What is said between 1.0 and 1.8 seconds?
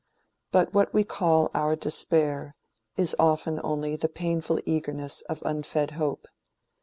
call our